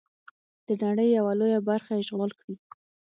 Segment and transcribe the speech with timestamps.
[0.67, 2.55] د نړۍ یوه لویه برخه اشغال کړي.